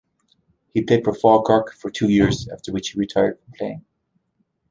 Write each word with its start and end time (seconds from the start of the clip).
He 0.73 0.81
played 0.81 1.03
for 1.03 1.13
Falkirk 1.13 1.75
for 1.75 1.91
two 1.91 2.09
years, 2.09 2.47
after 2.47 2.71
which 2.71 2.89
he 2.89 2.99
retired 2.99 3.37
from 3.43 3.53
playing. 3.53 3.85